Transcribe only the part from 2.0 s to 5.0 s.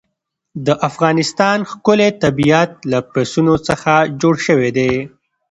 طبیعت له پسونو څخه جوړ شوی دی.